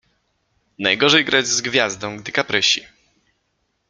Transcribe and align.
Najgorzej 0.79 1.25
grać 1.25 1.47
z 1.47 1.61
gwiazdą, 1.61 2.17
gdy 2.17 2.31
kaprysi. 2.31 2.85